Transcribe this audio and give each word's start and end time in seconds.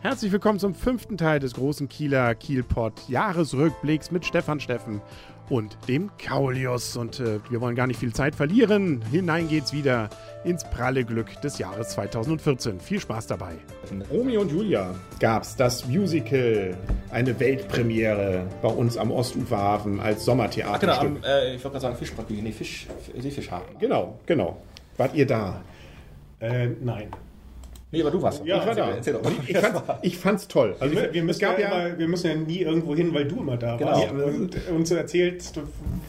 Herzlich 0.00 0.30
willkommen 0.30 0.60
zum 0.60 0.76
fünften 0.76 1.16
Teil 1.16 1.40
des 1.40 1.54
großen 1.54 1.88
Kieler 1.88 2.32
Kielpot 2.36 2.92
Jahresrückblicks 3.08 4.12
mit 4.12 4.24
Stefan 4.24 4.60
Steffen 4.60 5.02
und 5.50 5.76
dem 5.88 6.10
Kaulius. 6.24 6.96
Und 6.96 7.18
äh, 7.18 7.40
wir 7.50 7.60
wollen 7.60 7.74
gar 7.74 7.88
nicht 7.88 7.98
viel 7.98 8.12
Zeit 8.12 8.36
verlieren. 8.36 9.02
Hinein 9.10 9.48
geht's 9.48 9.72
wieder 9.72 10.08
ins 10.44 10.62
pralle 10.62 11.04
Glück 11.04 11.40
des 11.40 11.58
Jahres 11.58 11.88
2014. 11.88 12.78
Viel 12.78 13.00
Spaß 13.00 13.26
dabei. 13.26 13.56
Romeo 14.08 14.42
und 14.42 14.52
Julia 14.52 14.94
gab's 15.18 15.56
das 15.56 15.84
Musical, 15.88 16.76
eine 17.10 17.40
Weltpremiere 17.40 18.46
bei 18.62 18.68
uns 18.68 18.96
am 18.96 19.10
Ostuferhafen 19.10 19.98
als 19.98 20.24
Sommertheater. 20.24 20.78
Genau, 20.78 21.00
am, 21.00 21.16
äh, 21.24 21.56
ich 21.56 21.64
wollte 21.64 21.70
gerade 21.70 21.80
sagen 21.80 21.96
Fischbrücke, 21.96 22.34
nee, 22.34 22.52
Fisch, 22.52 22.86
Seefischhafen. 23.18 23.76
genau, 23.80 24.20
genau. 24.26 24.58
Wart 24.96 25.16
ihr 25.16 25.26
da? 25.26 25.60
Äh, 26.38 26.68
nein. 26.80 27.08
Nee, 27.90 28.02
aber 28.02 28.10
du 28.10 28.20
warst. 28.20 28.44
Ja, 28.44 28.58
ich 28.60 28.66
war 28.66 28.74
da. 28.74 28.90
Erzähl 28.90 29.14
doch 29.14 29.22
mal. 29.22 29.32
Ich 29.46 29.56
fand's, 29.58 29.82
ich 30.02 30.18
fand's 30.18 30.46
toll. 30.48 30.76
Also 30.78 30.94
Wir, 30.94 31.14
wir, 31.14 31.22
müssen 31.22 31.40
gab 31.40 31.58
ja 31.58 31.70
ja, 31.70 31.86
immer, 31.86 31.98
wir 31.98 32.06
müssen 32.08 32.26
ja 32.26 32.34
nie 32.34 32.58
irgendwo 32.60 32.94
hin, 32.94 33.14
weil 33.14 33.24
du 33.24 33.36
immer 33.40 33.56
da 33.56 33.76
Genau. 33.78 33.92
warst 33.92 34.04
Ja, 34.04 34.10
und 34.24 34.56
uns 34.76 34.90
erzählst, 34.90 35.56
was 35.56 35.64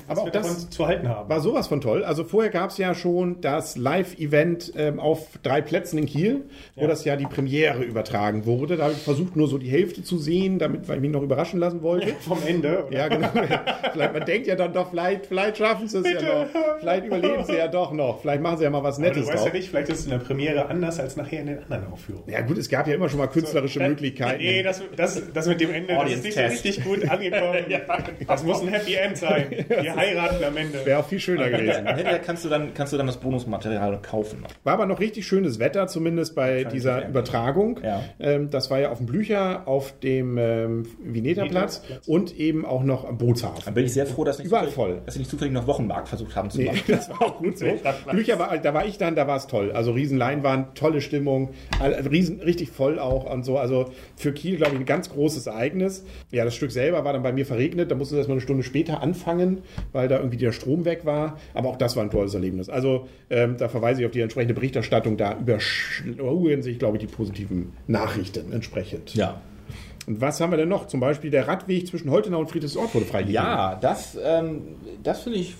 Aber 0.09 0.21
auch 0.21 0.25
wir 0.25 0.31
das 0.33 0.47
davon 0.47 0.71
zu 0.71 0.88
halten 0.88 1.07
haben. 1.07 1.29
war 1.29 1.39
sowas 1.39 1.67
von 1.67 1.79
toll. 1.79 2.03
Also 2.03 2.25
vorher 2.25 2.52
gab 2.52 2.71
es 2.71 2.77
ja 2.79 2.93
schon 2.93 3.39
das 3.39 3.77
Live-Event 3.77 4.73
ähm, 4.75 4.99
auf 4.99 5.27
drei 5.41 5.61
Plätzen 5.61 5.97
in 5.99 6.05
Kiel, 6.05 6.41
wo 6.75 6.81
Ja. 6.81 6.88
das 6.88 7.05
ja 7.05 7.15
die 7.15 7.27
Premiere 7.27 7.81
übertragen 7.83 8.45
wurde. 8.45 8.75
Da 8.75 8.83
habe 8.83 8.93
ich 8.93 8.99
versucht, 8.99 9.38
nur 9.38 9.47
so 9.47 9.57
die 9.57 9.69
Hälfte 9.69 10.03
zu 10.03 10.17
sehen, 10.17 10.59
damit 10.59 10.88
weil 10.89 10.97
ich 10.97 11.02
mich 11.02 11.11
noch 11.11 11.21
überraschen 11.23 11.61
lassen 11.61 11.81
wollte. 11.81 12.07
Vom 12.27 12.39
Ende. 12.45 12.88
Oder? 12.88 12.97
Ja, 12.97 13.07
genau. 13.07 13.30
vielleicht, 13.93 14.13
man 14.13 14.25
denkt 14.25 14.47
ja 14.47 14.55
dann 14.55 14.73
doch, 14.73 14.89
vielleicht, 14.89 15.27
vielleicht 15.27 15.55
schaffen 15.57 15.88
sie 15.88 15.99
es 15.99 16.11
ja 16.11 16.21
noch. 16.43 16.47
Vielleicht 16.81 17.05
überleben 17.05 17.45
sie 17.45 17.55
ja 17.55 17.69
doch 17.69 17.93
noch. 17.93 18.19
Vielleicht 18.19 18.41
machen 18.41 18.57
sie 18.57 18.66
ja 18.66 18.69
mal 18.69 18.83
was 18.83 18.97
Aber 18.97 19.07
du 19.07 19.13
Nettes 19.13 19.27
weißt 19.30 19.38
drauf. 19.45 19.47
ja 19.47 19.53
nicht, 19.53 19.69
vielleicht 19.69 19.89
ist 19.89 19.99
es 19.99 20.05
in 20.05 20.11
der 20.11 20.17
Premiere 20.19 20.66
anders 20.67 20.99
als 20.99 21.16
nachher 21.16 21.39
in 21.39 21.47
den 21.47 21.68
anderen 21.71 21.93
Aufführungen. 21.93 22.29
Ja 22.29 22.41
gut, 22.41 22.57
es 22.57 22.69
gab 22.69 22.87
ja 22.87 22.95
immer 22.95 23.09
schon 23.09 23.19
mal 23.19 23.27
künstlerische 23.27 23.79
Äh, 23.79 23.89
Möglichkeiten. 23.89 24.38
Nee, 24.41 24.63
das, 24.63 24.81
das, 24.95 25.21
das 25.33 25.47
mit 25.47 25.61
dem 25.61 25.71
Ende 25.73 25.94
das 25.94 26.11
ist 26.13 26.23
nicht 26.23 26.35
so 26.35 26.41
richtig 26.41 26.83
gut 26.83 27.09
angekommen. 27.09 27.63
Das 28.27 28.44
muss 28.44 28.61
ein 28.61 28.67
Happy 28.69 28.94
End 28.95 29.17
sein. 29.17 29.45
Wir 29.67 29.95
heiraten 29.95 30.44
am 30.44 30.55
Ende. 30.57 30.85
Wäre 30.85 30.99
auch 30.99 31.07
viel 31.07 31.19
schöner 31.19 31.49
gewesen. 31.49 31.85
Hinterher 31.88 32.19
kannst 32.19 32.45
du 32.45 32.49
dann, 32.49 32.73
kannst 32.73 32.94
du 32.94 32.97
dann 32.97 33.07
das 33.07 33.17
Bonusmaterial 33.17 33.99
kaufen. 34.02 34.44
War 34.63 34.73
aber 34.73 34.85
noch 34.85 34.99
richtig 34.99 35.25
schönes 35.27 35.59
Wetter, 35.59 35.88
zumindest 35.88 36.35
bei 36.35 36.63
dieser 36.63 37.07
Übertragung. 37.07 37.79
Ja. 37.83 38.03
Ähm, 38.19 38.49
das 38.49 38.69
war 38.72 38.79
ja 38.79 38.89
auf 38.91 38.97
dem 38.97 39.07
Blücher, 39.07 39.67
auf 39.67 39.97
dem 39.99 40.38
ähm, 40.38 40.88
Veneterplatz. 41.03 41.81
und 42.07 42.35
eben 42.38 42.66
auch 42.66 42.83
noch 42.83 43.05
am 43.07 43.17
Bootshafen. 43.17 43.61
Dann 43.66 43.73
bin 43.73 43.85
ich 43.85 43.94
sehr 43.94 44.05
froh, 44.05 44.23
dass, 44.23 44.39
nicht 44.39 44.49
zufällig- 44.51 44.73
voll. 44.73 45.01
dass 45.05 45.13
sie 45.16 45.19
nicht 45.19 45.31
zufällig 45.31 45.53
noch 45.53 45.67
Wochenmarkt 45.67 46.07
versucht 46.09 46.35
haben 46.35 46.49
zu 46.49 46.59
Nee, 46.59 46.66
machen. 46.66 46.81
das 46.88 47.09
war 47.09 47.22
auch 47.22 47.38
gut 47.38 47.57
so. 47.57 47.66
Blücher 48.11 48.39
war, 48.39 48.57
da 48.57 48.73
war 48.73 48.85
ich 48.85 48.97
dann, 48.97 49.16
da 49.16 49.27
war 49.27 49.38
es 49.38 49.47
toll. 49.47 49.72
Also 49.72 49.91
riesen 49.91 50.17
Leinwand, 50.17 50.75
tolle 50.77 51.01
Stimmung, 51.01 51.49
riesen, 51.81 52.41
richtig 52.41 52.69
voll 52.69 52.99
auch 52.99 53.31
und 53.31 53.43
so. 53.43 53.57
Also 53.57 53.91
für 54.15 54.33
Kiel, 54.33 54.57
glaube 54.57 54.73
ich, 54.73 54.79
ein 54.79 54.85
ganz 54.85 55.09
großes 55.09 55.47
Ereignis. 55.47 56.03
Ja, 56.31 56.45
das 56.45 56.55
Stück 56.55 56.71
selber 56.71 57.03
war 57.05 57.13
dann 57.13 57.23
bei 57.23 57.31
mir 57.31 57.45
verregnet. 57.45 57.91
Da 57.91 57.95
mussten 57.95 58.16
wir 58.16 58.19
erst 58.19 58.29
mal 58.29 58.35
eine 58.35 58.41
Stunde 58.41 58.63
später 58.63 59.01
anfangen, 59.01 59.59
weil 59.91 60.07
da 60.07 60.17
irgendwie 60.17 60.38
der 60.38 60.51
Strom 60.51 60.85
weg 60.85 61.05
war. 61.05 61.38
Aber 61.53 61.69
auch 61.69 61.77
das 61.77 61.95
war 61.95 62.03
ein 62.03 62.11
tolles 62.11 62.33
Erlebnis. 62.33 62.69
Also 62.69 63.07
ähm, 63.29 63.57
da 63.57 63.69
verweise 63.69 64.01
ich 64.01 64.05
auf 64.05 64.11
die 64.11 64.21
entsprechende 64.21 64.53
Berichterstattung. 64.53 65.17
Da 65.17 65.38
überschlagen 65.38 66.61
sich, 66.61 66.79
glaube 66.79 66.97
ich, 66.97 67.01
die 67.01 67.13
positiven 67.13 67.73
Nachrichten 67.88 68.51
entsprechend. 68.51 69.16
Ja. 69.16 69.41
Und 70.09 70.21
was 70.21 70.41
haben 70.41 70.49
wir 70.49 70.57
denn 70.57 70.69
noch? 70.69 70.88
Zum 70.88 70.99
Beispiel 70.99 71.29
der 71.29 71.47
Radweg 71.47 71.85
zwischen 71.88 72.09
Holtenau 72.09 72.39
und 72.39 72.49
Friedrichsort 72.49 72.95
wurde 72.95 73.05
freigegeben. 73.05 73.35
Ja, 73.35 73.75
das, 73.75 74.17
ähm, 74.19 74.63
das 75.03 75.21
finde 75.21 75.38
ich, 75.38 75.53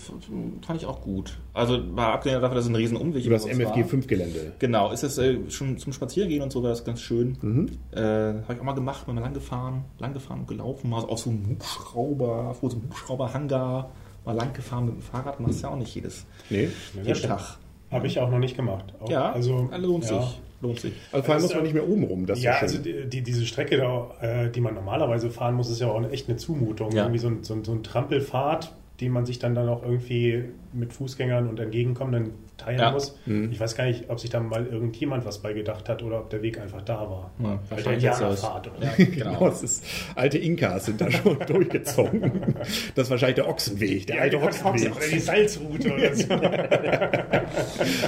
fand 0.66 0.81
ich 0.81 0.88
auch 0.88 1.02
gut. 1.02 1.38
Also 1.53 1.78
mal 1.78 2.14
abgesehen 2.14 2.41
davon, 2.41 2.56
dass 2.56 2.66
es 2.66 2.72
ein 2.72 2.75
riesen 2.75 2.97
Umweg 2.97 3.23
Über 3.25 3.36
das 3.36 3.44
bei 3.45 3.52
uns 3.52 3.59
MFG 3.59 3.81
war. 3.81 3.88
5 3.88 4.08
Gelände. 4.08 4.52
Genau, 4.58 4.91
ist 4.91 5.03
es 5.03 5.19
äh, 5.19 5.38
schon 5.50 5.78
zum 5.78 5.94
Spazierengehen 5.94 6.41
und 6.41 6.52
so 6.52 6.64
war 6.64 6.72
das 6.72 6.83
ganz 6.83 7.00
schön. 7.00 7.38
Mhm. 7.41 7.69
Äh, 7.91 8.00
Habe 8.02 8.53
ich 8.56 8.59
auch 8.59 8.64
mal 8.64 8.73
gemacht, 8.73 9.06
bin 9.06 9.14
mal 9.14 9.22
lang 9.22 9.36
gefahren, 9.36 9.86
lang 10.00 10.14
gefahren 10.14 10.39
und 10.39 10.47
gelaufen, 10.47 10.89
mal 10.89 10.97
auch 11.03 11.17
so 11.19 11.30
ein 11.30 11.45
Hubschrauber, 11.47 12.56
vor 12.59 12.72
so 12.72 12.78
einem 12.78 12.85
Hubschrauberhangar, 12.88 13.91
mal 14.25 14.35
lang 14.35 14.51
gefahren 14.53 14.85
mit 14.88 14.95
dem 14.95 15.01
Fahrrad, 15.03 15.40
machst 15.40 15.59
du 15.59 15.68
ja 15.68 15.74
auch 15.74 15.78
nicht 15.78 15.94
jedes, 15.94 16.25
Nee. 16.50 16.69
jeden 17.03 17.22
Tag. 17.22 17.59
Habe 17.91 18.07
ich 18.07 18.19
auch 18.19 18.29
noch 18.29 18.39
nicht 18.39 18.55
gemacht. 18.55 18.85
Auch, 19.00 19.09
Ja, 19.09 19.31
also 19.31 19.69
lohnt 19.77 20.09
ja. 20.09 20.22
sich, 20.22 20.39
lohnt 20.61 20.79
sich. 20.79 20.94
Also 21.11 21.25
vor 21.25 21.33
allem 21.33 21.44
muss 21.44 21.53
man 21.53 21.63
nicht 21.63 21.73
mehr 21.73 21.88
oben 21.88 22.03
rum. 22.03 22.25
Das 22.25 22.41
Ja, 22.41 22.57
also 22.59 22.77
die, 22.77 23.07
die, 23.07 23.22
diese 23.22 23.45
Strecke, 23.45 23.77
da, 23.77 24.11
äh, 24.22 24.50
die 24.51 24.61
man 24.61 24.75
normalerweise 24.75 25.29
fahren 25.31 25.55
muss, 25.55 25.69
ist 25.69 25.81
ja 25.81 25.88
auch 25.88 26.09
echt 26.11 26.29
eine 26.29 26.38
Zumutung. 26.38 26.91
Ja. 26.91 27.03
Irgendwie 27.03 27.19
so 27.19 27.27
ein, 27.29 27.44
so, 27.44 27.53
ein, 27.53 27.63
so 27.63 27.72
ein 27.72 27.83
Trampelpfad, 27.83 28.73
den 29.02 29.12
man 29.12 29.26
sich 29.26 29.40
dann, 29.40 29.56
dann 29.56 29.70
auch 29.70 29.84
irgendwie 29.84 30.44
mit 30.74 30.94
Fußgängern 30.94 31.48
und 31.50 31.60
entgegenkommenden 31.60 32.32
teilen 32.58 32.80
Ja. 32.80 32.92
muss. 32.92 33.18
Mhm. 33.26 33.50
Ich 33.52 33.60
weiß 33.60 33.76
gar 33.76 33.86
nicht, 33.86 34.10
ob 34.10 34.20
sich 34.20 34.30
da 34.30 34.40
mal 34.40 34.66
irgendjemand 34.68 35.26
was 35.26 35.42
bei 35.42 35.54
gedacht 35.54 35.88
hat 35.90 36.04
oder 36.04 36.20
ob 36.20 36.30
der 36.30 36.42
Weg 36.44 36.60
einfach 36.60 36.82
da 36.82 37.00
war. 37.10 37.32
Ja, 37.40 37.46
Alte 37.52 37.62
wahrscheinlich 37.72 38.04
jetzt 38.04 38.16
Indianerfahrt 38.20 38.68
oder 38.78 38.86
Ja, 38.86 38.92
Genau, 38.98 39.34
genau. 39.40 39.48
es 39.48 39.64
ist, 39.64 39.84
alte 40.16 40.38
Inkas 40.38 40.86
sind 40.86 41.00
da 41.02 41.10
schon 41.10 41.40
durchgezogen. 41.48 42.56
Das 42.96 43.06
ist 43.06 43.10
wahrscheinlich 43.10 43.36
der 43.38 43.50
Ochsenweg, 43.50 44.06
der 44.08 44.22
alte 44.22 44.42
Ochsenweg. 44.42 44.96
Oder 44.96 45.08
die 45.12 45.20
Salzroute 45.20 45.94
oder 45.94 46.16
so. 46.16 46.26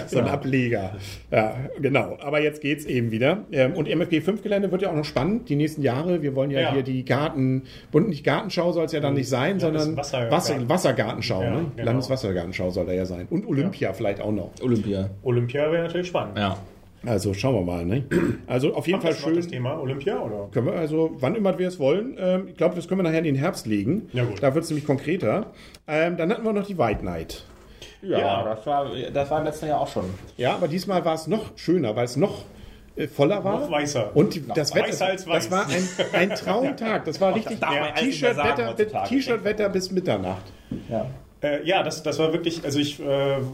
So 0.08 0.20
ein 0.20 0.28
Ableger. 0.28 0.96
Ja, 1.32 1.56
genau. 1.82 2.18
Aber 2.22 2.42
jetzt 2.42 2.62
geht's 2.62 2.86
eben 2.86 3.12
wieder. 3.12 3.46
Ähm, 3.52 3.74
Und 3.74 3.88
MFG 3.88 4.22
5 4.22 4.42
Gelände 4.44 4.72
wird 4.72 4.82
ja 4.82 4.92
auch 4.92 4.96
noch 4.96 5.06
spannend 5.06 5.50
die 5.50 5.56
nächsten 5.56 5.82
Jahre. 5.82 6.22
Wir 6.22 6.36
wollen 6.36 6.52
ja, 6.52 6.60
Ja. 6.62 6.74
hier 6.74 6.84
die 6.84 7.04
Garten, 7.06 7.64
und 7.92 8.10
nicht 8.10 8.24
Gartenschau 8.24 8.72
soll 8.72 8.86
es 8.86 8.92
ja 8.92 9.00
dann 9.00 9.14
nicht 9.14 9.30
sein, 9.30 9.60
Ja, 9.60 9.72
das 9.72 9.84
sondern 9.84 9.98
Wasser- 9.98 10.32
Wasser, 10.32 10.70
Wassergartenschau. 10.84 11.42
Ja, 11.42 11.50
ne? 11.52 11.66
genau. 11.76 11.86
Landeswassergartenschau 11.86 12.70
soll 12.72 12.86
da 12.86 12.94
ja 12.94 13.06
sein. 13.06 13.28
Und 13.30 13.48
Olympia 13.48 13.94
vielleicht 13.94 14.22
auch 14.22 14.32
noch. 14.32 14.52
Olympia. 14.62 15.10
Olympia 15.24 15.72
wäre 15.72 15.84
natürlich 15.84 16.08
spannend. 16.08 16.38
Ja. 16.38 16.58
Also 17.06 17.34
schauen 17.34 17.56
wir 17.56 17.62
mal. 17.62 17.86
Ne? 17.86 18.04
Also 18.46 18.76
auf 18.76 18.88
jeden 18.88 19.02
Fall 19.02 19.12
noch 19.12 19.20
das 19.20 19.34
schön. 19.34 19.48
Thema 19.48 19.80
Olympia 19.80 20.20
oder? 20.20 20.50
Können 20.52 20.68
wir 20.68 20.74
also, 20.74 21.12
wann 21.20 21.36
immer 21.36 21.58
wir 21.58 21.68
es 21.68 21.80
wollen. 21.80 22.16
Ähm, 22.20 22.48
ich 22.50 22.58
glaube, 22.58 22.76
das 22.76 22.88
können 22.88 23.00
wir 23.00 23.04
nachher 23.04 23.20
in 23.20 23.24
den 23.24 23.36
Herbst 23.36 23.66
legen. 23.66 24.10
Ja, 24.14 24.24
gut. 24.24 24.42
Da 24.42 24.54
wird 24.54 24.66
es 24.66 24.70
nämlich 24.70 24.86
konkreter. 24.86 25.48
Ähm, 25.88 26.18
dann 26.18 26.30
hatten 26.30 26.44
wir 26.44 26.54
noch 26.54 26.68
die 26.68 26.78
White 26.78 27.04
Night. 27.04 27.46
Ja, 28.04 28.20
Ja. 28.20 28.44
Das, 28.44 28.66
war, 28.66 28.86
das 29.14 29.32
war 29.32 29.40
im 29.40 29.46
letzten 29.46 29.68
Jahr 29.68 29.82
auch 29.82 29.88
schon. 29.88 30.06
Ja, 30.38 30.54
aber 30.54 30.68
diesmal 30.68 31.04
war 31.04 31.16
es 31.16 31.28
noch 31.28 31.58
schöner, 31.58 31.96
weil 31.96 32.06
es 32.06 32.18
noch 32.18 32.44
äh, 32.96 33.08
voller 33.08 33.44
war. 33.44 33.62
Noch 33.62 33.72
weißer. 33.72 34.16
Und 34.16 34.36
die, 34.36 34.48
das 34.48 34.76
Wetter, 34.76 34.90
weißer 34.90 35.06
als 35.08 35.28
weiß. 35.28 35.50
das 35.50 35.52
war 35.52 35.68
ein, 35.70 35.84
ein 36.14 36.30
Traumtag. 36.36 37.06
Das 37.06 37.20
war 37.20 37.34
richtig. 37.34 37.60
T-Shirt-Wetter 37.60 39.70
bis 39.70 39.92
Mitternacht. 39.92 40.44
Ja. 40.92 41.06
Äh, 41.42 41.66
ja, 41.66 41.82
das, 41.82 42.04
das 42.04 42.20
war 42.20 42.32
wirklich, 42.34 42.64
also 42.64 42.78
ich 42.78 43.00
äh, 43.00 43.06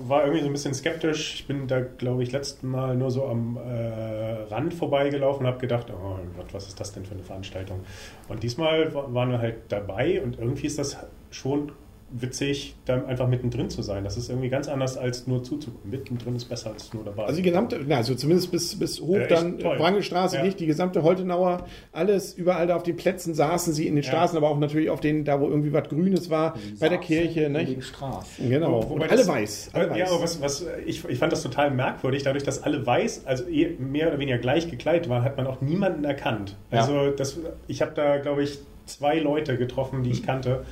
war 0.10 0.24
irgendwie 0.24 0.42
so 0.42 0.48
ein 0.48 0.52
bisschen 0.52 0.74
skeptisch. 0.74 1.36
Ich 1.36 1.48
bin 1.48 1.68
da, 1.68 1.80
glaube 1.80 2.22
ich, 2.24 2.34
letzten 2.34 2.68
Mal 2.68 2.98
nur 2.98 3.12
so 3.12 3.26
am 3.26 3.56
äh, 3.58 4.44
Rand 4.54 4.74
vorbeigelaufen 4.74 5.46
und 5.46 5.48
habe 5.48 5.60
gedacht, 5.60 5.88
oh 5.92 6.18
Gott, 6.36 6.48
was 6.54 6.68
ist 6.68 6.80
das 6.82 6.92
denn 6.92 7.06
für 7.06 7.14
eine 7.14 7.24
Veranstaltung? 7.24 7.80
Und 8.28 8.44
diesmal 8.44 8.94
wa- 8.94 9.06
waren 9.14 9.32
wir 9.32 9.40
halt 9.40 9.56
dabei 9.70 10.22
und 10.22 10.38
irgendwie 10.38 10.68
ist 10.68 10.80
das 10.80 10.98
schon 11.32 11.72
witzig, 12.10 12.76
da 12.86 13.04
einfach 13.06 13.28
mittendrin 13.28 13.70
zu 13.70 13.82
sein. 13.82 14.04
Das 14.06 14.16
ist 14.16 14.30
irgendwie 14.30 14.48
ganz 14.50 14.68
anders 14.70 14.98
als 14.98 15.28
nur 15.28 15.44
zuzugucken. 15.44 15.92
Mittendrin 15.92 16.36
ist 16.38 16.46
besser 16.46 16.72
als 16.72 16.94
nur 16.94 17.04
dabei. 17.04 17.26
Also 17.26 17.38
die 17.38 17.44
gesamte, 17.44 17.80
na, 17.86 17.98
also 17.98 18.16
zumindest 18.16 18.50
bis, 18.52 18.80
bis 18.80 19.02
hoch 19.02 19.18
Äh, 19.18 19.28
dann. 19.28 19.62
Wrangelstraße 19.62 20.38
Ja. 20.38 20.44
nicht, 20.44 20.60
die 20.60 20.68
gesamte 20.68 21.04
Holtenauer, 21.04 21.66
alles, 21.92 22.34
überall 22.34 22.66
da 22.68 22.78
auf 22.78 22.84
den 22.84 22.96
Plätzen 22.96 23.34
saßen 23.34 23.74
sie 23.74 23.88
in 23.88 23.96
den 23.96 24.04
Ja. 24.04 24.10
Straßen, 24.10 24.38
aber 24.38 24.50
auch 24.50 24.58
natürlich 24.58 24.90
auf 24.90 25.02
den, 25.02 25.26
da 25.26 25.42
wo 25.42 25.48
irgendwie 25.50 25.74
was 25.74 25.90
Grünes 25.90 26.30
war, 26.30 26.56
bei 26.80 26.88
der 26.90 27.00
Kirche, 27.00 27.50
ne? 27.50 27.68
Wegen 27.68 27.82
Straßen. 27.82 28.50
Genau. 28.50 28.84
Wo- 28.84 28.90
wobei 28.92 29.08
alle 29.10 29.18
das- 29.18 29.28
weiß. 29.28 29.70
Alle 29.74 29.90
weiß. 29.90 29.98
Ja, 29.98 30.08
aber 30.08 30.22
was, 30.22 30.42
was, 30.42 30.66
ich, 30.86 31.04
ich 31.10 31.20
fand 31.20 31.34
das 31.34 31.44
total 31.44 31.72
merkwürdig, 31.72 32.24
dadurch, 32.24 32.44
dass 32.44 32.64
alle 32.64 32.86
weiß, 32.86 33.24
also 33.26 33.44
eh 33.50 33.76
mehr 33.80 34.08
oder 34.08 34.20
weniger 34.20 34.38
gleich 34.38 34.70
gekleidet 34.72 35.10
waren, 35.10 35.24
hat 35.24 35.36
man 35.36 35.46
auch 35.46 35.60
niemanden 35.62 36.06
erkannt. 36.06 36.56
Ja. 36.72 36.80
Also 36.80 37.10
das, 37.12 37.38
ich 37.68 37.82
habe 37.82 37.92
da, 37.96 38.18
glaube 38.18 38.44
ich, 38.44 38.60
zwei 38.86 39.20
Leute 39.20 39.58
getroffen, 39.58 40.04
die 40.04 40.12
ich 40.12 40.24
kannte. 40.26 40.64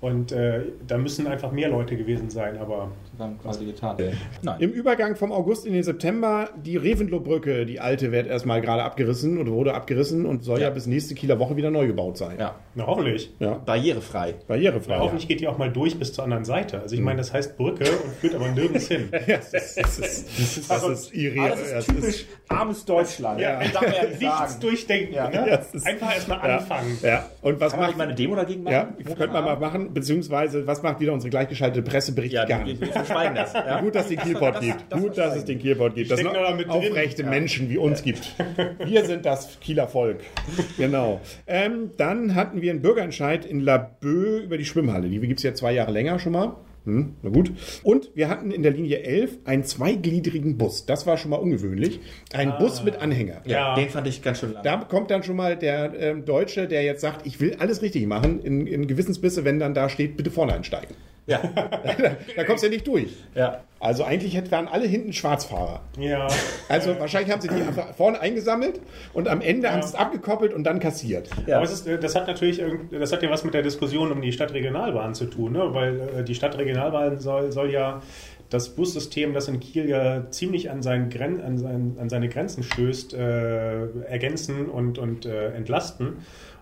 Und 0.00 0.30
äh, 0.30 0.60
da 0.86 0.96
müssen 0.96 1.26
einfach 1.26 1.50
mehr 1.50 1.68
Leute 1.68 1.96
gewesen 1.96 2.30
sein, 2.30 2.56
aber 2.58 2.92
Dann 3.18 3.36
quasi 3.40 3.64
getan. 3.64 3.96
Nein. 4.42 4.60
Im 4.60 4.70
Übergang 4.70 5.16
vom 5.16 5.32
August 5.32 5.66
in 5.66 5.72
den 5.72 5.82
September, 5.82 6.50
die 6.64 6.76
Reventlow-Brücke, 6.76 7.66
die 7.66 7.80
alte, 7.80 8.12
wird 8.12 8.28
erstmal 8.28 8.60
gerade 8.60 8.84
abgerissen 8.84 9.38
oder 9.38 9.50
wurde 9.50 9.74
abgerissen 9.74 10.24
und 10.24 10.44
soll 10.44 10.60
ja, 10.60 10.68
Ja. 10.68 10.70
bis 10.70 10.86
nächste 10.86 11.16
Kieler 11.16 11.40
Woche 11.40 11.56
wieder 11.56 11.72
neu 11.72 11.88
gebaut 11.88 12.16
sein. 12.16 12.36
Ja. 12.38 12.54
na, 12.76 12.86
hoffentlich. 12.86 13.34
Ja. 13.40 13.54
Barrierefrei. 13.54 14.34
Barrierefrei. 14.46 14.94
Na, 14.98 15.02
hoffentlich 15.02 15.26
geht 15.26 15.40
die 15.40 15.48
auch 15.48 15.58
mal 15.58 15.72
durch 15.72 15.98
bis 15.98 16.12
zur 16.12 16.22
anderen 16.22 16.44
Seite. 16.44 16.80
Also 16.80 16.94
ich 16.94 17.00
meine, 17.00 17.18
das 17.18 17.32
heißt 17.32 17.56
Brücke 17.56 17.84
und 18.04 18.12
führt 18.20 18.36
aber 18.36 18.48
nirgends 18.50 18.86
hin. 18.86 19.08
Ja, 19.26 19.36
das 19.38 19.52
ist, 19.52 19.78
das 19.78 19.98
ist, 19.98 20.70
das 20.70 20.88
ist 20.88 21.14
irre. 21.14 21.48
das 21.50 21.70
Das 21.72 21.88
ist 21.88 21.94
typisch 21.96 22.26
armes 22.48 22.84
Deutschland. 22.84 23.40
Ja, 23.40 23.58
darf 23.58 23.82
man 23.82 23.92
ja 23.92 24.02
nicht 24.04 24.20
nichts 24.20 24.38
sagen. 24.38 24.60
durchdenken. 24.60 25.14
Ja. 25.14 25.28
Ne? 25.28 25.46
Ja, 25.50 25.60
Einfach 25.84 26.14
erstmal 26.14 26.38
Ja. 26.48 26.56
anfangen. 26.58 26.98
Ja, 27.02 27.26
und 27.42 27.60
was 27.60 27.72
Kann 27.72 27.80
man 27.80 27.88
macht 27.90 27.98
mal 27.98 28.04
eine 28.04 28.14
Demo 28.14 28.36
dagegen 28.36 28.62
machen? 28.62 28.72
Ja, 28.72 28.88
könnte 29.14 29.32
man 29.32 29.44
mal 29.44 29.56
machen, 29.58 29.87
beziehungsweise 29.92 30.66
was 30.66 30.82
macht 30.82 31.00
wieder 31.00 31.12
unsere 31.12 31.30
gleichgeschaltete 31.30 31.82
Pressebericht 31.82 32.32
Ja, 32.34 32.44
gar 32.44 32.64
nicht. 32.64 32.80
die 32.82 32.86
verschweigen 32.86 33.34
das. 33.34 33.52
Ja? 33.52 33.80
Gut, 33.80 33.94
dass 33.94 34.02
es 34.04 34.08
den 34.10 34.18
Kielpot 34.20 34.54
Das- 34.56 34.60
gibt. 34.64 34.84
das 34.90 35.00
Gut, 35.00 35.18
dass 35.18 35.36
es 35.36 35.44
den 35.44 35.58
Kielpot 35.58 35.94
gibt. 35.94 36.10
Dass 36.10 36.18
es 36.20 36.24
mit 36.24 36.34
drin. 36.34 36.70
aufrechte 36.70 37.24
Menschen 37.24 37.68
wie 37.70 37.78
uns 37.78 38.02
gibt. 38.02 38.34
Wir 38.84 39.04
sind 39.04 39.24
das 39.26 39.58
Kieler 39.60 39.88
Volk. 39.88 40.20
Genau. 40.76 41.20
Ähm, 41.46 41.90
dann 41.96 42.34
hatten 42.34 42.60
wir 42.62 42.70
einen 42.70 42.82
Bürgerentscheid 42.82 43.44
in 43.44 43.60
Laboe 43.60 44.38
über 44.44 44.58
die 44.58 44.64
Schwimmhalle. 44.64 45.08
Die 45.08 45.18
gibt 45.20 45.40
es 45.40 45.44
ja 45.44 45.54
zwei 45.54 45.72
Jahre 45.72 45.92
länger 45.92 46.18
schon 46.18 46.32
mal. 46.32 46.54
Hm, 46.84 47.16
na 47.22 47.30
gut. 47.30 47.52
Und 47.82 48.10
wir 48.14 48.28
hatten 48.28 48.50
in 48.50 48.62
der 48.62 48.72
Linie 48.72 49.02
11 49.02 49.38
einen 49.44 49.64
zweigliedrigen 49.64 50.56
Bus. 50.56 50.86
Das 50.86 51.06
war 51.06 51.16
schon 51.18 51.30
mal 51.30 51.36
ungewöhnlich. 51.36 52.00
Ein 52.32 52.54
Bus 52.58 52.82
mit 52.82 52.96
Anhänger. 53.02 53.42
Ja, 53.44 53.50
Ja. 53.70 53.74
den 53.74 53.88
fand 53.90 54.06
ich 54.06 54.22
ganz 54.22 54.40
schön 54.40 54.52
lang. 54.52 54.62
Da 54.62 54.76
kommt 54.78 55.10
dann 55.10 55.22
schon 55.22 55.36
mal 55.36 55.56
der 55.56 55.92
ähm, 55.98 56.24
Deutsche, 56.24 56.66
der 56.66 56.82
jetzt 56.82 57.00
sagt, 57.02 57.26
ich 57.26 57.40
will 57.40 57.56
alles 57.58 57.82
richtig 57.82 58.06
machen, 58.06 58.40
in, 58.40 58.66
in 58.66 58.86
Gewissensbisse, 58.86 59.44
wenn 59.44 59.58
dann 59.58 59.74
da 59.74 59.88
steht, 59.88 60.16
bitte 60.16 60.30
vorne 60.30 60.54
einsteigen. 60.54 60.94
Ja. 61.28 61.40
Da 62.36 62.44
kommst 62.44 62.62
du 62.64 62.66
ja 62.66 62.72
nicht 62.72 62.86
durch. 62.86 63.14
ja. 63.34 63.60
Also 63.80 64.02
eigentlich 64.02 64.34
waren 64.50 64.66
alle 64.66 64.86
hinten 64.86 65.12
Schwarzfahrer. 65.12 65.80
Ja. 66.00 66.26
Also 66.68 66.98
wahrscheinlich 66.98 67.30
haben 67.30 67.40
sie 67.40 67.46
die 67.46 67.62
einfach 67.62 67.94
vorne 67.94 68.20
eingesammelt 68.20 68.80
und 69.12 69.28
am 69.28 69.40
Ende 69.40 69.70
haben 69.70 69.82
sie 69.82 69.90
es 69.90 69.94
abgekoppelt 69.94 70.52
und 70.52 70.64
dann 70.64 70.80
kassiert. 70.80 71.30
Ja. 71.46 71.58
Aber 71.58 71.64
es 71.64 71.70
ist, 71.72 72.02
das 72.02 72.16
hat 72.16 72.26
natürlich 72.26 72.60
das 72.90 73.12
hat 73.12 73.22
ja 73.22 73.30
was 73.30 73.44
mit 73.44 73.54
der 73.54 73.62
Diskussion 73.62 74.10
um 74.10 74.20
die 74.20 74.32
Stadtregionalbahn 74.32 75.14
zu 75.14 75.26
tun, 75.26 75.52
ne? 75.52 75.74
weil 75.74 76.00
äh, 76.00 76.24
die 76.24 76.34
Stadtregionalbahn 76.34 77.20
soll, 77.20 77.52
soll 77.52 77.70
ja 77.70 78.02
das 78.50 78.70
Bussystem, 78.70 79.34
das 79.34 79.46
in 79.46 79.60
Kiel 79.60 79.88
ja 79.88 80.28
ziemlich 80.30 80.70
an, 80.70 80.82
seinen 80.82 81.10
Gren 81.10 81.40
an, 81.40 81.58
sein, 81.58 81.96
an 82.00 82.08
seine 82.08 82.28
Grenzen 82.28 82.62
stößt, 82.62 83.14
äh, 83.14 83.86
ergänzen 84.06 84.66
und, 84.66 84.98
und 84.98 85.26
äh, 85.26 85.52
entlasten. 85.52 86.16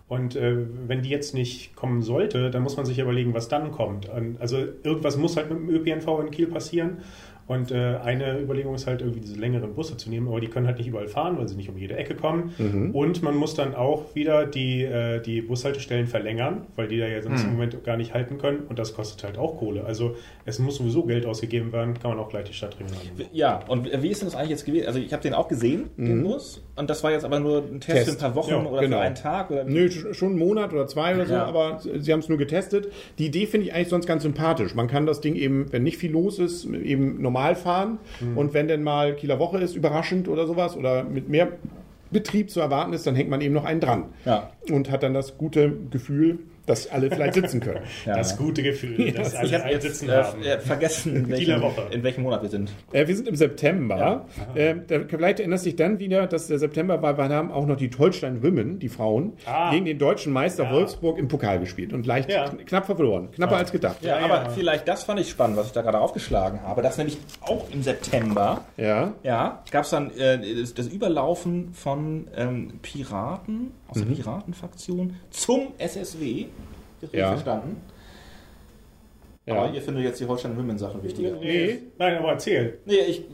Und 0.08 0.36
äh, 0.36 0.56
wenn 0.86 1.02
die 1.02 1.08
jetzt 1.08 1.34
nicht 1.34 1.74
kommen 1.74 2.02
sollte, 2.02 2.50
dann 2.50 2.62
muss 2.62 2.76
man 2.76 2.86
sich 2.86 2.98
überlegen, 3.00 3.34
was 3.34 3.48
dann 3.48 3.72
kommt. 3.72 4.08
Also 4.38 4.58
irgendwas 4.58 5.16
muss 5.16 5.36
halt 5.36 5.50
mit 5.50 5.58
dem 5.58 5.68
ÖPNV 5.68 6.20
in 6.20 6.30
Kiel 6.30 6.46
passieren. 6.46 6.98
Und 7.46 7.70
äh, 7.70 7.96
eine 8.02 8.40
Überlegung 8.40 8.74
ist 8.74 8.86
halt 8.88 9.02
irgendwie 9.02 9.20
diese 9.20 9.38
längeren 9.38 9.74
Busse 9.74 9.96
zu 9.96 10.10
nehmen, 10.10 10.26
aber 10.26 10.40
die 10.40 10.48
können 10.48 10.66
halt 10.66 10.78
nicht 10.78 10.88
überall 10.88 11.06
fahren, 11.06 11.38
weil 11.38 11.46
sie 11.46 11.54
nicht 11.54 11.68
um 11.68 11.76
jede 11.78 11.96
Ecke 11.96 12.14
kommen. 12.16 12.90
Und 12.92 13.22
man 13.22 13.36
muss 13.36 13.54
dann 13.54 13.74
auch 13.76 14.14
wieder 14.14 14.46
die, 14.46 14.82
äh, 14.82 15.20
die 15.20 15.42
Bushaltestellen 15.42 16.06
verlängern, 16.08 16.66
weil 16.74 16.88
die 16.88 16.98
da 16.98 17.06
ja 17.06 17.22
sonst 17.22 17.44
im 17.44 17.52
Moment 17.52 17.84
gar 17.84 17.96
nicht 17.96 18.14
halten 18.14 18.38
können. 18.38 18.64
Und 18.68 18.78
das 18.80 18.94
kostet 18.94 19.22
halt 19.22 19.38
auch 19.38 19.58
Kohle. 19.58 19.84
Also 19.84 20.16
es 20.44 20.58
muss 20.58 20.76
sowieso 20.76 21.04
Geld 21.04 21.24
ausgegeben 21.24 21.72
werden, 21.72 21.94
kann 21.94 22.10
man 22.10 22.18
auch 22.18 22.28
gleich 22.28 22.44
die 22.44 22.52
Stadt 22.52 22.76
regeln. 22.80 23.28
Ja, 23.32 23.60
und 23.68 23.86
wie 24.02 24.08
ist 24.08 24.22
denn 24.22 24.28
das 24.28 24.34
eigentlich 24.34 24.50
jetzt 24.50 24.64
gewesen? 24.64 24.86
Also 24.88 24.98
ich 24.98 25.12
habe 25.12 25.22
den 25.22 25.34
auch 25.34 25.46
gesehen, 25.48 25.84
den 25.96 26.24
Bus, 26.24 26.62
und 26.74 26.90
das 26.90 27.04
war 27.04 27.12
jetzt 27.12 27.24
aber 27.24 27.38
nur 27.38 27.58
ein 27.58 27.80
Test, 27.80 28.06
Test. 28.06 28.10
für 28.20 28.26
ein 28.26 28.32
paar 28.32 28.34
Wochen 28.34 28.50
Ja, 28.50 28.64
oder 28.64 28.80
genau. 28.80 28.96
für 28.96 29.02
einen 29.02 29.14
Tag? 29.14 29.50
Oder 29.52 29.64
Nö, 29.64 29.86
sch- 29.86 30.14
schon 30.14 30.30
einen 30.30 30.38
Monat 30.40 30.72
oder 30.72 30.86
zwei 30.88 31.14
oder 31.14 31.26
so, 31.26 31.34
Ja. 31.34 31.44
aber 31.44 31.80
sie 31.80 32.12
haben 32.12 32.20
es 32.20 32.28
nur 32.28 32.38
getestet. 32.38 32.88
Die 33.18 33.26
Idee 33.26 33.46
finde 33.46 33.66
ich 33.68 33.72
eigentlich 33.74 33.88
sonst 33.88 34.06
ganz 34.06 34.24
sympathisch. 34.24 34.74
Man 34.74 34.88
kann 34.88 35.06
das 35.06 35.20
Ding 35.20 35.36
eben, 35.36 35.72
wenn 35.72 35.84
nicht 35.84 35.96
viel 35.98 36.10
los 36.10 36.38
ist, 36.40 36.64
eben 36.66 37.22
normal 37.22 37.35
fahren. 37.54 37.98
Und 38.34 38.54
wenn 38.54 38.68
denn 38.68 38.82
mal 38.82 39.14
Kieler 39.14 39.38
Woche 39.38 39.58
ist, 39.58 39.76
überraschend 39.76 40.28
oder 40.28 40.46
sowas, 40.46 40.76
oder 40.76 41.04
mit 41.04 41.28
mehr 41.28 41.52
Betrieb 42.10 42.50
zu 42.50 42.60
erwarten 42.60 42.92
ist, 42.92 43.06
dann 43.06 43.14
hängt 43.16 43.30
man 43.30 43.40
eben 43.40 43.54
noch 43.54 43.64
einen 43.64 43.80
dran. 43.80 44.04
Ja. 44.24 44.50
Und 44.70 44.90
hat 44.90 45.02
dann 45.02 45.14
das 45.14 45.36
gute 45.38 45.72
Gefühl, 45.90 46.38
dass 46.66 46.90
alle 46.90 47.10
vielleicht 47.10 47.34
sitzen 47.34 47.60
können. 47.60 47.80
Ja. 48.04 48.16
Das 48.16 48.36
gute 48.36 48.62
Gefühl, 48.62 49.12
dass 49.16 49.32
Ich 49.32 49.38
alle 49.38 49.52
habe 49.54 49.62
einen 49.64 49.72
jetzt 49.72 49.82
sitzen 49.84 50.08
äh, 50.08 50.12
haben. 50.12 50.42
äh, 50.42 50.58
vergessen, 50.60 51.16
in 51.16 51.28
welchem, 51.28 51.60
Woche. 51.62 51.82
in 51.90 52.02
welchem 52.02 52.22
Monat 52.22 52.42
wir 52.42 52.48
sind. 52.50 52.70
Äh, 52.92 53.06
wir 53.08 53.16
sind 53.16 53.26
im 53.28 53.36
September. 53.36 54.26
Äh, 54.54 54.74
da, 54.86 55.00
vielleicht 55.08 55.40
erinnerst 55.40 55.64
du 55.64 55.70
dich 55.70 55.76
dann 55.76 55.98
wieder, 55.98 56.26
dass 56.26 56.46
der 56.48 56.58
September 56.58 57.00
war, 57.02 57.16
wir 57.16 57.28
haben 57.28 57.50
auch 57.50 57.66
noch 57.66 57.76
die 57.76 57.90
Holstein 57.98 58.42
Women, 58.42 58.78
die 58.78 58.88
Frauen, 58.88 59.32
Ah. 59.46 59.70
gegen 59.70 59.84
den 59.86 59.98
deutschen 59.98 60.32
Meister 60.32 60.64
Ja. 60.64 60.72
Wolfsburg 60.72 61.18
im 61.18 61.28
Pokal 61.28 61.58
gespielt 61.60 61.92
und 61.92 62.06
leicht 62.06 62.30
Ja. 62.30 62.46
kn- 62.46 62.64
knapp 62.64 62.86
verloren. 62.86 63.30
Knapper 63.32 63.56
als 63.56 63.72
gedacht. 63.72 64.02
Ja, 64.02 64.18
Ja, 64.18 64.24
aber 64.24 64.34
ja. 64.44 64.48
vielleicht 64.50 64.86
das 64.88 65.04
fand 65.04 65.20
ich 65.20 65.30
spannend, 65.30 65.56
was 65.56 65.66
ich 65.68 65.72
da 65.72 65.82
gerade 65.82 65.98
aufgeschlagen 66.00 66.62
habe. 66.62 66.82
Das 66.82 66.98
nämlich 66.98 67.18
auch 67.40 67.66
im 67.72 67.82
September, 67.82 68.64
Ja. 68.76 69.12
ja, 69.22 69.62
gab 69.70 69.84
es 69.84 69.90
dann 69.90 70.10
äh, 70.16 70.38
das, 70.60 70.74
das 70.74 70.86
Überlaufen 70.88 71.72
von 71.72 72.26
ähm, 72.36 72.72
Piraten 72.82 73.72
aus 73.88 73.96
Mhm. 73.98 74.08
der 74.08 74.14
Piratenfraktion 74.16 75.16
zum 75.30 75.68
SSW. 75.78 76.46
Das 77.00 77.12
Ja. 77.12 77.28
verstanden. 77.30 77.80
Ja. 79.46 79.54
Aber 79.54 79.72
ihr 79.72 79.80
findet 79.80 80.04
jetzt 80.04 80.20
die 80.20 80.26
Holstein 80.26 80.56
Women 80.56 80.76
Sache 80.78 81.02
wichtiger. 81.02 81.36
Nee. 81.36 81.78
Nein, 81.98 82.16
aber 82.18 82.30
erzähl. 82.32 82.78
Nee, 82.84 82.94
ich. 83.06 83.24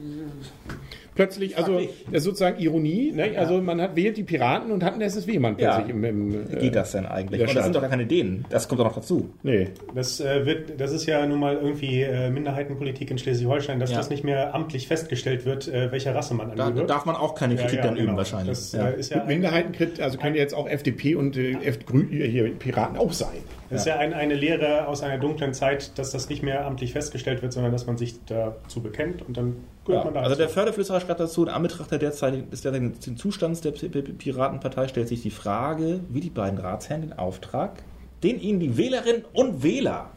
Plötzlich, 1.15 1.59
also 1.59 1.79
das 2.07 2.19
ist 2.19 2.25
sozusagen 2.25 2.59
Ironie, 2.59 3.13
ne? 3.13 3.33
also 3.37 3.61
man 3.61 3.81
hat 3.83 3.97
wählt 3.97 4.17
die 4.17 4.23
Piraten 4.23 4.73
und 4.73 4.83
hat 4.83 4.95
einen 4.95 5.03
SSW-Mann 5.03 5.57
Ja. 5.59 5.75
plötzlich 5.75 5.95
im, 5.95 6.05
im 6.05 6.51
Wie 6.51 6.57
äh, 6.57 6.61
geht 6.61 6.75
das 6.75 6.93
denn 6.93 7.05
eigentlich? 7.05 7.41
Und 7.43 7.55
das 7.55 7.65
sind 7.65 7.77
doch 7.77 7.83
gar 7.83 7.91
keine 7.91 8.07
Dänen. 8.07 8.47
Das 8.49 8.67
kommt 8.67 8.81
doch 8.81 8.87
noch 8.87 8.95
dazu. 8.95 9.29
Nee. 9.43 9.69
Das, 9.95 10.21
äh, 10.21 10.47
wird, 10.47 10.81
das 10.81 10.91
ist 10.93 11.05
ja 11.07 11.27
nun 11.27 11.39
mal 11.39 11.57
irgendwie 11.57 12.01
äh, 12.03 12.31
Minderheitenpolitik 12.31 13.11
in 13.11 13.19
Schleswig-Holstein, 13.19 13.79
dass 13.79 13.91
Ja. 13.91 13.99
das 13.99 14.09
nicht 14.09 14.25
mehr 14.25 14.55
amtlich 14.55 14.89
festgestellt 14.89 15.45
wird, 15.45 15.69
äh, 15.69 15.93
welcher 15.93 16.15
Rasse 16.15 16.33
man 16.35 16.57
Da 16.57 16.67
angehört. 16.69 16.89
darf 16.89 17.05
man 17.05 17.17
auch 17.17 17.35
keine 17.35 17.57
Kritik 17.57 17.79
ja, 17.81 17.83
dann 17.85 17.97
üben 17.97 18.07
genau. 18.07 18.17
wahrscheinlich. 18.19 18.49
Das 18.49 18.73
ja. 18.73 18.89
äh, 18.89 18.99
ist 18.99 19.11
ja 19.11 19.19
Gut, 19.19 19.29
Minderheiten, 19.29 19.73
krit- 19.75 20.01
also 20.01 20.17
können 20.19 20.35
jetzt 20.37 20.55
auch 20.55 20.67
FDP 20.69 21.15
und 21.15 21.37
äh, 21.37 21.57
Grü 21.87 22.07
hier 22.09 22.51
Piraten 22.59 22.97
auch 22.97 23.13
sein. 23.13 23.29
Das 23.69 23.83
ist 23.83 23.87
ja 23.87 23.99
ein, 23.99 24.13
eine 24.13 24.35
Lehre 24.35 24.87
aus 24.87 25.03
einer 25.03 25.17
dunklen 25.17 25.55
Zeit, 25.55 25.99
dass 25.99 26.11
das 26.11 26.29
nicht 26.29 26.43
mehr 26.43 26.67
amtlich 26.67 26.93
festgestellt 26.93 27.41
wird, 27.41 27.55
sondern 27.55 27.73
dass 27.73 27.87
man 27.87 27.97
sich 27.97 28.17
dazu 28.27 28.83
bekennt 28.83 29.27
und 29.27 29.35
dann 29.39 29.57
gehört 29.87 30.05
Ja, 30.05 30.11
man 30.11 30.15
da. 30.15 30.21
also 30.21 30.37
der 30.37 30.49
zu. 30.49 30.55
Förderflüsterer 31.03 31.07
schreibt 31.07 31.21
dazu, 31.21 31.43
in 31.45 31.49
Anbetracht 31.49 31.91
der 31.91 31.99
derzeitigen, 31.99 32.51
des 32.51 32.63
derzeitigen 32.63 33.17
Zustands 33.17 33.61
der 33.61 33.73
Piratenpartei 33.73 34.89
stellt 34.89 35.09
sich 35.09 35.23
die 35.23 35.31
Frage, 35.31 36.01
wie 36.09 36.21
die 36.21 36.31
beiden 36.31 36.59
Ratsherren 36.59 37.03
den 37.03 37.13
Auftrag, 37.13 37.83
den 38.23 38.41
ihnen 38.41 38.61
die 38.61 38.77
Wählerinnen 38.77 39.25
und 39.33 39.63
Wähler 39.63 40.11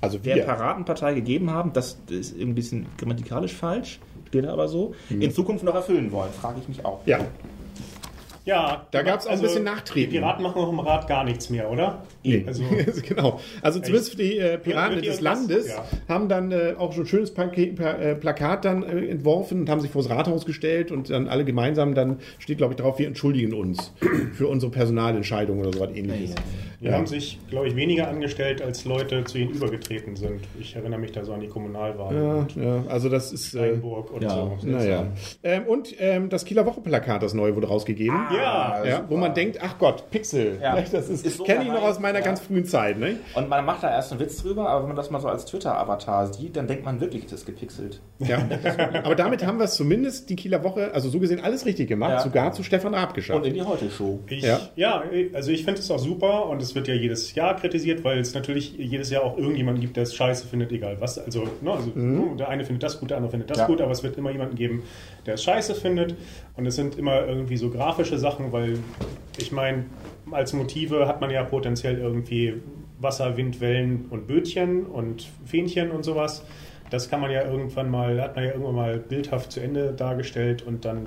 Also 0.00 0.18
der. 0.18 0.36
Piratenpartei 0.36 1.14
gegeben 1.14 1.50
haben, 1.50 1.72
das 1.72 1.98
ist 2.08 2.38
ein 2.38 2.54
bisschen 2.54 2.86
grammatikalisch 2.98 3.52
falsch, 3.52 3.98
steht 4.28 4.46
aber 4.46 4.68
so, 4.68 4.94
in 5.10 5.32
Zukunft 5.32 5.64
noch 5.64 5.74
erfüllen 5.74 6.12
wollen, 6.12 6.30
frage 6.32 6.60
ich 6.60 6.68
mich 6.68 6.84
auch. 6.84 7.00
Ja, 7.06 7.18
ja, 8.44 8.86
Da 8.90 9.02
gab's 9.02 9.26
auch 9.26 9.32
ein 9.32 9.40
bisschen 9.40 9.64
Nachtreten. 9.64 10.10
Die 10.10 10.18
Piraten 10.18 10.42
machen 10.42 10.60
auch 10.60 10.68
im 10.70 10.78
Rat 10.78 11.08
gar 11.08 11.24
nichts 11.24 11.48
mehr, 11.48 11.70
oder? 11.70 12.02
Nee. 12.22 12.44
Also, 12.46 12.62
genau. 13.08 13.40
Also 13.62 13.80
zumindest 13.80 14.18
die 14.18 14.38
äh, 14.38 14.58
Piraten 14.58 15.00
des 15.00 15.22
Landes 15.22 15.68
ja. 15.68 15.84
haben 16.08 16.28
dann 16.28 16.52
äh, 16.52 16.74
auch 16.76 16.92
so 16.92 17.02
ein 17.02 17.06
schönes 17.06 17.32
Paket, 17.32 17.76
pa 17.76 17.92
äh, 17.92 18.14
Plakat 18.14 18.66
dann 18.66 18.82
äh, 18.82 19.06
entworfen 19.06 19.60
und 19.60 19.70
haben 19.70 19.80
sich 19.80 19.90
vors 19.90 20.10
Rathaus 20.10 20.44
gestellt 20.44 20.92
und 20.92 21.08
dann 21.08 21.28
alle 21.28 21.44
gemeinsam, 21.44 21.94
dann 21.94 22.18
steht 22.38 22.58
glaube 22.58 22.74
ich 22.74 22.80
drauf, 22.80 22.98
wir 22.98 23.06
entschuldigen 23.06 23.54
uns 23.54 23.92
für 24.34 24.48
unsere 24.48 24.70
Personalentscheidung 24.70 25.60
oder 25.60 25.72
so 25.72 25.80
was 25.80 25.90
ähnliches. 25.90 26.34
die 26.82 26.90
haben 26.90 27.06
sich, 27.06 27.38
glaube 27.48 27.68
ich, 27.68 27.76
weniger 27.76 28.08
angestellt, 28.08 28.60
als 28.60 28.84
Leute 28.84 29.24
zu 29.24 29.38
ihnen 29.38 29.52
übergetreten 29.52 30.16
sind. 30.16 30.40
Ich 30.60 30.76
erinnere 30.76 31.00
mich 31.00 31.12
da 31.12 31.24
so 31.24 31.32
an 31.32 31.40
die 31.40 31.48
Kommunalwahl 31.48 32.14
Ja, 32.14 32.34
und 32.34 32.56
ja, 32.56 32.84
also 32.88 33.08
das 33.08 33.32
ist... 33.32 33.54
Äh, 33.54 33.68
Steinburg 33.68 34.10
und 34.10 34.22
ja. 34.22 34.30
so. 34.30 34.58
naja. 34.66 35.06
Ähm, 35.42 35.62
und 35.64 35.94
ähm, 35.98 36.28
das 36.28 36.44
Kieler 36.44 36.66
Woche-Plakat, 36.66 37.22
das 37.22 37.32
neue, 37.32 37.54
wurde 37.54 37.68
rausgegeben. 37.68 38.16
Ja, 38.36 38.84
ja, 38.84 39.04
wo 39.08 39.16
man 39.16 39.34
denkt, 39.34 39.58
ach 39.62 39.78
Gott, 39.78 40.10
Pixel. 40.10 40.58
Ja. 40.62 40.74
Ne, 40.74 40.84
Das 40.90 41.08
ist, 41.08 41.24
Ist 41.26 41.38
so 41.38 41.44
kenne 41.44 41.64
ich 41.64 41.68
noch 41.70 41.82
aus 41.82 41.98
meiner 41.98 42.18
Ja. 42.20 42.24
ganz 42.24 42.40
frühen 42.40 42.64
Zeit. 42.64 42.98
Ne? 42.98 43.16
Und 43.34 43.48
man 43.48 43.64
macht 43.64 43.82
da 43.82 43.90
erst 43.90 44.12
einen 44.12 44.20
Witz 44.20 44.42
drüber, 44.42 44.68
aber 44.68 44.80
wenn 44.82 44.88
man 44.88 44.96
das 44.96 45.10
mal 45.10 45.20
so 45.20 45.28
als 45.28 45.44
Twitter-Avatar 45.46 46.32
sieht, 46.32 46.56
dann 46.56 46.66
denkt 46.66 46.84
man 46.84 47.00
wirklich, 47.00 47.24
das 47.24 47.40
ist 47.40 47.46
gepixelt. 47.46 48.00
Ja. 48.20 48.38
Aber 49.04 49.14
damit 49.16 49.44
haben 49.44 49.58
wir 49.58 49.64
es 49.64 49.74
zumindest 49.74 50.30
die 50.30 50.36
Kieler 50.36 50.62
Woche, 50.64 50.90
also 50.94 51.08
so 51.08 51.18
gesehen, 51.18 51.40
alles 51.42 51.66
richtig 51.66 51.88
gemacht, 51.88 52.10
Ja. 52.12 52.20
sogar 52.20 52.52
zu 52.52 52.62
Stefan 52.62 52.94
Raab 52.94 53.08
Und 53.10 53.14
geschafft. 53.16 53.44
in 53.46 53.54
die 53.54 53.62
Heute-Show. 53.62 54.20
Ja. 54.28 54.60
ja. 54.76 55.02
also 55.32 55.50
ich 55.50 55.64
finde 55.64 55.80
es 55.80 55.90
auch 55.90 55.98
super 55.98 56.46
und 56.46 56.62
es 56.62 56.74
wird 56.74 56.88
ja 56.88 56.94
jedes 56.94 57.34
Jahr 57.34 57.56
kritisiert, 57.56 58.04
weil 58.04 58.18
es 58.18 58.34
natürlich 58.34 58.74
jedes 58.78 59.10
Jahr 59.10 59.24
auch 59.24 59.36
irgendjemanden 59.36 59.80
gibt, 59.80 59.96
der 59.96 60.04
es 60.04 60.14
scheiße 60.14 60.46
findet, 60.46 60.70
egal 60.72 60.96
was. 61.00 61.18
Also, 61.18 61.44
ne, 61.60 61.70
also 61.72 61.90
Mhm. 61.94 62.36
der 62.36 62.48
eine 62.48 62.64
findet 62.64 62.82
das 62.84 63.00
gut, 63.00 63.10
der 63.10 63.16
andere 63.18 63.30
findet 63.32 63.50
das 63.50 63.58
Ja. 63.58 63.66
gut, 63.66 63.80
aber 63.80 63.90
es 63.92 64.02
wird 64.02 64.16
immer 64.16 64.30
jemanden 64.30 64.54
geben, 64.56 64.82
der 65.26 65.34
es 65.34 65.42
scheiße 65.42 65.74
findet. 65.74 66.14
Und 66.56 66.66
es 66.66 66.76
sind 66.76 66.96
immer 66.96 67.26
irgendwie 67.26 67.56
so 67.56 67.68
grafische 67.70 68.16
Sachen, 68.24 68.52
weil 68.52 68.78
ich 69.36 69.52
meine, 69.52 69.84
als 70.30 70.54
Motive 70.54 71.06
hat 71.06 71.20
man 71.20 71.30
ja 71.30 71.44
potenziell 71.44 71.98
irgendwie 71.98 72.54
Wasser, 72.98 73.36
Wind, 73.36 73.60
Wellen 73.60 74.06
und 74.08 74.26
Bötchen 74.26 74.86
und 74.86 75.28
Fähnchen 75.44 75.90
und 75.90 76.04
sowas. 76.04 76.42
Das 76.90 77.10
kann 77.10 77.20
man 77.20 77.30
ja 77.30 77.44
irgendwann 77.44 77.90
mal, 77.90 78.20
hat 78.22 78.34
man 78.36 78.44
ja 78.44 78.52
irgendwann 78.52 78.74
mal 78.76 78.98
bildhaft 78.98 79.52
zu 79.52 79.60
Ende 79.60 79.92
dargestellt 79.92 80.62
und 80.62 80.84
dann 80.86 81.06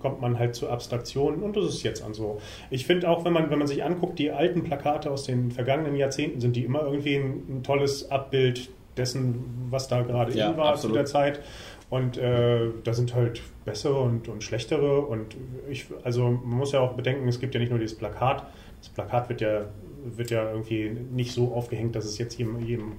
kommt 0.00 0.20
man 0.20 0.38
halt 0.38 0.54
zu 0.56 0.68
Abstraktionen 0.68 1.42
und 1.42 1.56
das 1.56 1.66
ist 1.66 1.82
jetzt 1.84 2.02
an 2.02 2.14
so. 2.14 2.40
Ich 2.70 2.86
finde 2.86 3.08
auch, 3.08 3.24
wenn 3.24 3.32
man, 3.32 3.50
wenn 3.50 3.58
man 3.58 3.68
sich 3.68 3.84
anguckt, 3.84 4.18
die 4.18 4.30
alten 4.30 4.64
Plakate 4.64 5.10
aus 5.10 5.24
den 5.24 5.52
vergangenen 5.52 5.94
Jahrzehnten, 5.94 6.40
sind 6.40 6.56
die 6.56 6.64
immer 6.64 6.82
irgendwie 6.82 7.16
ein, 7.16 7.42
ein 7.48 7.62
tolles 7.62 8.10
Abbild 8.10 8.70
dessen, 8.96 9.68
was 9.70 9.88
da 9.88 10.02
gerade 10.02 10.32
Ja, 10.32 10.50
in 10.50 10.56
war 10.56 10.70
absolut. 10.70 10.94
zu 10.94 10.98
der 10.98 11.04
Zeit. 11.06 11.40
Und 11.88 12.16
äh, 12.16 12.70
da 12.82 12.94
sind 12.94 13.14
halt 13.14 13.42
bessere 13.64 14.00
und, 14.00 14.28
und 14.28 14.42
schlechtere. 14.42 15.02
Und 15.02 15.36
ich, 15.70 15.86
also 16.02 16.30
man 16.30 16.58
muss 16.58 16.72
ja 16.72 16.80
auch 16.80 16.94
bedenken, 16.94 17.28
es 17.28 17.38
gibt 17.38 17.54
ja 17.54 17.60
nicht 17.60 17.70
nur 17.70 17.78
dieses 17.78 17.96
Plakat. 17.96 18.46
Das 18.80 18.88
Plakat 18.88 19.28
wird 19.28 19.40
ja, 19.40 19.66
wird 20.04 20.30
ja 20.30 20.50
irgendwie 20.50 20.90
nicht 20.90 21.32
so 21.32 21.52
aufgehängt, 21.52 21.94
dass 21.94 22.04
es 22.04 22.18
jetzt 22.18 22.38
jedem, 22.38 22.60
jedem 22.60 22.92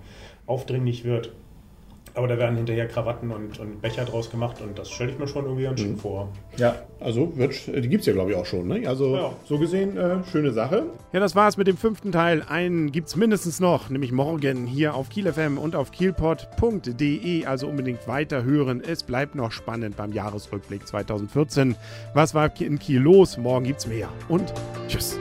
aufdringlich 0.45 1.03
wird. 1.03 1.33
Aber 2.17 2.27
da 2.27 2.37
werden 2.39 2.57
hinterher 2.57 2.87
Krawatten 2.87 3.29
und, 3.29 3.59
und 3.59 3.79
Becher 3.79 4.03
draus 4.03 4.31
gemacht 4.31 4.59
und 4.59 4.77
das 4.79 4.89
stelle 4.89 5.11
ich 5.11 5.19
mir 5.19 5.27
schon 5.27 5.45
irgendwie 5.45 5.65
ganz 5.65 5.79
schön 5.79 5.97
vor. 5.97 6.29
Ja. 6.57 6.75
Also 6.99 7.37
wird, 7.37 7.53
die 7.67 7.87
gibt 7.87 8.01
es 8.01 8.07
ja, 8.07 8.13
glaube 8.13 8.31
ich, 8.31 8.35
auch 8.37 8.45
schon. 8.47 8.67
Ne? 8.67 8.87
Also 8.87 9.15
Ja. 9.15 9.33
so 9.45 9.59
gesehen, 9.59 9.95
äh, 9.97 10.23
schöne 10.31 10.51
Sache. 10.51 10.87
Ja, 11.13 11.19
das 11.19 11.35
war's 11.35 11.57
mit 11.57 11.67
dem 11.67 11.77
fünften 11.77 12.11
Teil. 12.11 12.41
Einen 12.49 12.91
gibt 12.91 13.07
es 13.09 13.15
mindestens 13.15 13.59
noch, 13.59 13.91
nämlich 13.91 14.11
morgen 14.11 14.65
hier 14.65 14.95
auf 14.95 15.09
Kiel 15.09 15.31
FM 15.31 15.59
und 15.59 15.75
auf 15.75 15.91
kielpot.de. 15.91 17.45
Also 17.45 17.67
unbedingt 17.67 18.07
weiter 18.07 18.43
hören. 18.43 18.81
Es 18.81 19.03
bleibt 19.03 19.35
noch 19.35 19.51
spannend 19.51 19.95
beim 19.95 20.11
Jahresrückblick 20.11 20.87
2014. 20.87 21.75
Was 22.15 22.33
war 22.33 22.49
in 22.59 22.79
Kiel 22.79 22.99
los? 22.99 23.37
Morgen 23.37 23.65
gibt's 23.65 23.85
mehr. 23.85 24.09
Und 24.27 24.51
tschüss. 24.87 25.19